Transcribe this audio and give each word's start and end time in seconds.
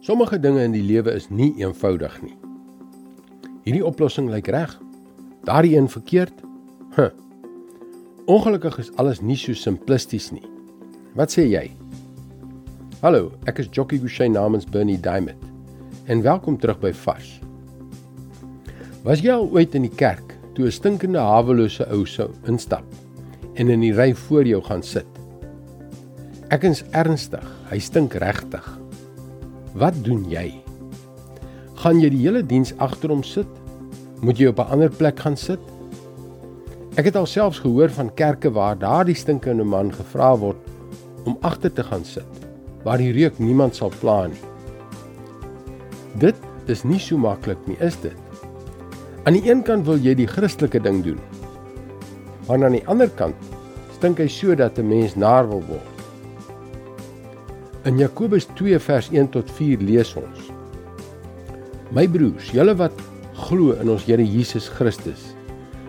Sommige 0.00 0.38
dinge 0.40 0.62
in 0.64 0.72
die 0.72 0.80
lewe 0.80 1.12
is 1.12 1.26
nie 1.28 1.50
eenvoudig 1.60 2.14
nie. 2.24 2.32
Hierdie 3.66 3.84
oplossing 3.84 4.30
lyk 4.32 4.46
reg. 4.48 4.72
Daardie 5.44 5.74
een 5.76 5.90
verkeerd. 5.92 6.40
Huh. 6.96 7.10
Ongelukkig 8.24 8.78
is 8.80 8.88
alles 8.96 9.20
nie 9.20 9.36
so 9.36 9.52
simplisties 9.52 10.30
nie. 10.32 10.46
Wat 11.20 11.36
sê 11.36 11.44
jy? 11.50 11.66
Hallo, 13.04 13.34
ek 13.44 13.60
is 13.60 13.68
Jockey 13.68 14.00
Gouchee 14.00 14.32
namens 14.32 14.64
Bernie 14.64 14.96
Diamond. 14.96 15.44
En 16.08 16.24
welkom 16.24 16.56
terug 16.56 16.80
by 16.80 16.96
Vars. 16.96 17.36
Was 19.04 19.20
jy 19.20 19.36
al 19.36 19.52
ooit 19.52 19.76
in 19.76 19.84
die 19.84 19.96
kerk 20.00 20.32
toe 20.56 20.64
'n 20.64 20.72
stinkende 20.72 21.20
hawelose 21.20 21.84
ou 21.92 22.06
sou 22.06 22.30
instap 22.48 22.84
en 23.54 23.68
in 23.68 23.80
die 23.80 23.92
ry 23.92 24.14
voor 24.14 24.48
jou 24.48 24.64
gaan 24.64 24.82
sit? 24.82 25.08
Ek 26.48 26.64
is 26.64 26.84
ernstig, 26.92 27.44
hy 27.68 27.78
stink 27.78 28.14
regtig. 28.14 28.80
Wat 29.78 29.94
doen 30.02 30.24
jy? 30.26 30.48
Gaan 31.78 32.00
jy 32.02 32.08
die 32.10 32.24
hele 32.24 32.42
diens 32.42 32.72
agter 32.82 33.12
hom 33.12 33.22
sit? 33.22 33.48
Moet 34.20 34.38
jy 34.38 34.48
op 34.50 34.58
'n 34.58 34.72
ander 34.74 34.90
plek 34.90 35.20
gaan 35.20 35.36
sit? 35.36 35.60
Ek 36.98 37.04
het 37.04 37.16
alselfs 37.16 37.58
gehoor 37.62 37.88
van 37.88 38.14
kerke 38.14 38.50
waar 38.50 38.78
daardie 38.78 39.14
stinkende 39.14 39.64
man 39.64 39.92
gevra 39.92 40.36
word 40.36 40.58
om 41.24 41.38
agter 41.40 41.72
te 41.72 41.82
gaan 41.82 42.04
sit, 42.04 42.26
waar 42.82 42.98
die 42.98 43.12
reuk 43.12 43.38
niemand 43.38 43.76
sal 43.76 43.92
pla 44.00 44.26
nie. 44.26 44.42
Dit 46.18 46.36
is 46.66 46.82
nie 46.82 46.98
so 46.98 47.16
maklik 47.16 47.58
nie, 47.66 47.76
is 47.80 47.96
dit? 48.02 48.16
Aan 49.24 49.32
die 49.32 49.50
een 49.50 49.62
kant 49.62 49.86
wil 49.86 49.98
jy 49.98 50.14
die 50.14 50.26
Christelike 50.26 50.80
ding 50.80 51.04
doen. 51.04 51.20
Maar 52.48 52.64
aan 52.64 52.72
die 52.72 52.88
ander 52.88 53.08
kant 53.08 53.36
stink 53.94 54.18
hy 54.18 54.26
sodat 54.26 54.78
'n 54.78 54.88
mens 54.88 55.14
naar 55.14 55.48
wil 55.48 55.62
word. 55.68 55.99
In 57.88 57.96
Jakobus 57.96 58.44
2 58.58 58.76
vers 58.76 59.06
1 59.08 59.30
tot 59.32 59.48
4 59.56 59.80
lees 59.80 60.10
ons: 60.20 60.50
My 61.96 62.02
broers, 62.04 62.50
julle 62.52 62.74
wat 62.76 62.98
glo 63.46 63.72
in 63.80 63.88
ons 63.88 64.04
Here 64.04 64.20
Jesus 64.20 64.66
Christus, 64.68 65.30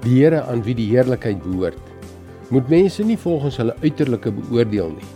die 0.00 0.14
Here 0.22 0.40
aan 0.48 0.62
wie 0.64 0.72
die 0.78 0.86
heerlikheid 0.88 1.42
behoort, 1.44 1.76
moet 2.48 2.72
mense 2.72 3.04
nie 3.04 3.18
volgens 3.20 3.60
hulle 3.60 3.76
uiterlike 3.82 4.32
beoordeel 4.32 4.94
nie. 4.94 5.10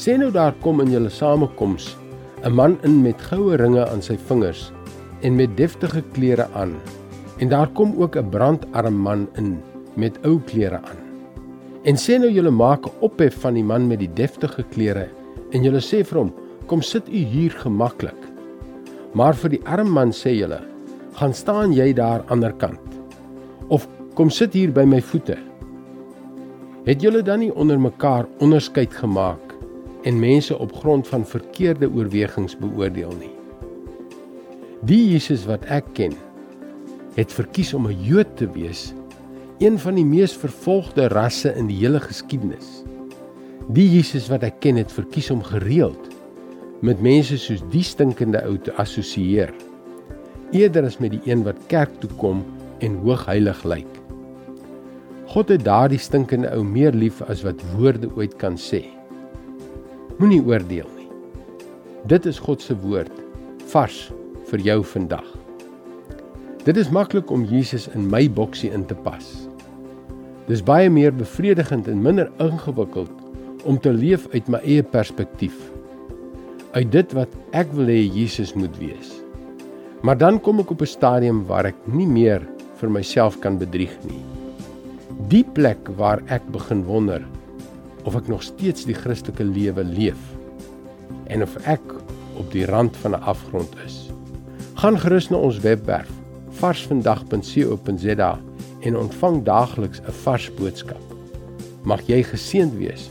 Sê 0.00 0.16
nou 0.16 0.30
daar 0.32 0.56
kom 0.64 0.80
in 0.80 0.94
julle 0.94 1.12
samekoms 1.12 1.90
'n 2.48 2.54
man 2.56 2.78
in 2.82 3.02
met 3.02 3.20
goue 3.28 3.60
ringe 3.60 3.84
aan 3.84 4.00
sy 4.00 4.16
vingers 4.16 4.72
en 5.20 5.36
met 5.36 5.56
deftige 5.56 6.00
klere 6.16 6.48
aan. 6.54 6.80
En 7.44 7.48
daar 7.52 7.68
kom 7.68 7.92
ook 8.00 8.16
'n 8.16 8.30
brandarm 8.30 8.96
man 8.96 9.28
in 9.36 9.60
met 9.96 10.16
ou 10.24 10.40
klere 10.40 10.80
aan. 10.80 11.00
En 11.84 11.96
sê 11.96 12.16
nou 12.16 12.32
julle 12.32 12.50
maak 12.50 12.86
'n 12.86 12.96
ophef 13.00 13.36
van 13.40 13.54
die 13.54 13.64
man 13.64 13.86
met 13.86 13.98
die 13.98 14.14
deftige 14.14 14.64
klere 14.72 15.08
en 15.52 15.64
julle 15.64 15.80
sê 15.80 16.04
vir 16.04 16.18
hom: 16.18 16.32
"Kom 16.66 16.82
sit 16.82 17.08
u 17.08 17.20
hier 17.34 17.50
gemaklik." 17.50 18.18
Maar 19.14 19.34
vir 19.34 19.50
die 19.50 19.64
arm 19.64 19.90
man 19.90 20.10
sê 20.12 20.34
julle: 20.36 20.60
"Gaan 21.14 21.34
staan 21.34 21.72
jy 21.72 21.92
daar 21.92 22.24
ander 22.28 22.52
kant." 22.52 22.80
Of 23.68 23.88
kom 24.14 24.30
sit 24.30 24.52
hier 24.52 24.72
by 24.72 24.84
my 24.84 25.00
voete. 25.00 25.36
Het 26.84 27.02
julle 27.02 27.22
dan 27.22 27.38
nie 27.38 27.54
onder 27.54 27.80
mekaar 27.80 28.26
onderskeid 28.40 28.92
gemaak 28.94 29.54
en 30.02 30.20
mense 30.20 30.58
op 30.58 30.72
grond 30.72 31.08
van 31.08 31.26
verkeerde 31.26 31.90
oorwegings 31.90 32.56
beoordeel 32.56 33.12
nie? 33.18 33.34
Die 34.88 35.10
Jesus 35.12 35.44
wat 35.44 35.64
ek 35.66 35.84
ken, 35.94 36.14
het 37.14 37.32
verkies 37.32 37.74
om 37.74 37.86
'n 37.86 37.98
Jood 38.02 38.36
te 38.36 38.46
wees, 38.54 38.94
een 39.58 39.78
van 39.78 39.94
die 39.94 40.04
mees 40.04 40.36
vervolgde 40.36 41.08
rasse 41.08 41.54
in 41.54 41.66
die 41.66 41.76
hele 41.76 42.00
geskiedenis. 42.00 42.84
Die 43.68 43.84
Jesus 43.84 44.30
wat 44.32 44.46
ek 44.46 44.62
ken 44.64 44.78
het 44.80 44.88
verkies 44.88 45.26
om 45.28 45.42
gereeld 45.44 46.06
met 46.80 47.02
mense 47.04 47.36
soos 47.36 47.60
die 47.68 47.82
stinkende 47.84 48.40
ou 48.48 48.54
te 48.64 48.72
assosieer 48.80 49.50
eerder 50.56 50.86
as 50.88 50.96
met 51.04 51.12
die 51.12 51.20
een 51.28 51.42
wat 51.44 51.58
kerk 51.68 51.98
toe 52.00 52.08
kom 52.16 52.40
en 52.80 52.96
hoogheilig 53.02 53.60
lyk. 53.68 53.90
God 55.34 55.52
het 55.52 55.66
daardie 55.66 56.00
stinkende 56.00 56.48
ou 56.56 56.62
meer 56.64 56.96
lief 56.96 57.20
as 57.28 57.44
wat 57.44 57.60
woorde 57.74 58.08
ooit 58.16 58.38
kan 58.40 58.56
sê. 58.56 58.86
Moenie 60.16 60.40
oordeel 60.40 60.88
nie. 60.96 61.10
Dit 62.08 62.24
is 62.24 62.40
God 62.40 62.64
se 62.64 62.72
woord 62.86 63.12
vars 63.68 64.06
vir 64.48 64.64
jou 64.64 64.80
vandag. 64.94 65.28
Dit 66.64 66.80
is 66.80 66.88
maklik 66.88 67.28
om 67.28 67.44
Jesus 67.44 67.90
in 67.92 68.08
my 68.08 68.24
boksie 68.32 68.72
in 68.72 68.88
te 68.88 68.96
pas. 68.96 69.28
Dis 70.48 70.64
baie 70.64 70.88
meer 70.88 71.12
bevredigend 71.12 71.92
en 71.92 72.00
minder 72.00 72.32
ingewikkeld 72.40 73.17
om 73.64 73.78
te 73.80 73.92
leef 73.92 74.26
uit 74.32 74.48
my 74.48 74.60
eie 74.64 74.82
perspektief. 74.82 75.56
Uit 76.72 76.90
dit 76.92 77.12
wat 77.16 77.32
ek 77.56 77.70
wil 77.76 77.88
hê 77.90 78.00
Jesus 78.04 78.54
moet 78.54 78.74
wees. 78.78 79.14
Maar 80.02 80.18
dan 80.18 80.38
kom 80.40 80.60
ek 80.60 80.70
op 80.70 80.82
'n 80.82 80.86
stadium 80.86 81.44
waar 81.46 81.66
ek 81.66 81.78
nie 81.86 82.06
meer 82.06 82.46
vir 82.78 82.90
myself 82.90 83.38
kan 83.40 83.58
bedrieg 83.58 83.96
nie. 84.04 84.22
Die 85.28 85.44
plek 85.44 85.88
waar 85.96 86.22
ek 86.28 86.42
begin 86.52 86.84
wonder 86.84 87.24
of 88.04 88.16
ek 88.16 88.28
nog 88.28 88.42
steeds 88.42 88.84
die 88.84 88.94
Christelike 88.94 89.44
lewe 89.44 89.84
leef 89.84 90.20
en 91.26 91.42
of 91.42 91.56
ek 91.66 91.82
op 92.38 92.52
die 92.52 92.66
rand 92.66 92.96
van 92.96 93.12
'n 93.12 93.22
afgrond 93.22 93.74
is. 93.86 94.10
Gaan 94.74 94.98
gerus 94.98 95.30
na 95.30 95.36
ons 95.36 95.58
webwerf 95.60 96.10
varsvandag.co.za 96.50 98.38
en 98.80 98.96
ontvang 98.96 99.42
daagliks 99.42 100.00
'n 100.00 100.12
vars 100.12 100.50
boodskap. 100.54 101.02
Mag 101.82 102.00
jy 102.06 102.22
geseënd 102.22 102.74
wees 102.78 103.10